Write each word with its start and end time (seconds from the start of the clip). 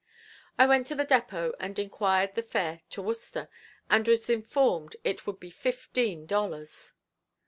I 0.57 0.65
went 0.65 0.87
to 0.87 0.95
the 0.95 1.05
depot 1.05 1.53
and 1.59 1.77
inquired 1.77 2.33
the 2.33 2.41
fare 2.41 2.81
to 2.89 3.03
Worcester, 3.03 3.49
and 3.87 4.07
was 4.07 4.31
informed 4.31 4.95
it 5.03 5.27
would 5.27 5.39
be 5.39 5.51
fifteen 5.51 6.25
dollars. 6.25 6.93